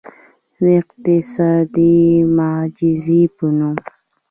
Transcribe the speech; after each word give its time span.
د 0.61 0.63
اقتصادي 0.79 1.95
معجزې 2.37 3.21
په 3.35 3.45
نوم. 3.57 3.75